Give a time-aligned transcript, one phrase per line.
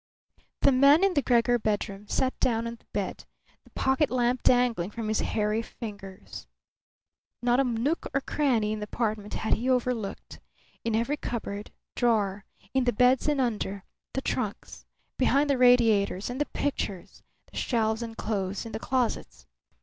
[0.61, 3.23] The man in the Gregor bedroom sat down on the bed,
[3.63, 6.47] the pocket lamp dangling from his hairy fingers.
[7.43, 10.39] Not a nook or cranny in the apartment had he overlooked.
[10.83, 13.83] In every cupboard, drawer; in the beds and under;
[14.13, 14.87] the trunks;
[15.19, 17.21] behind the radiators and the pictures;
[17.51, 19.45] the shelves and clothes in the closets.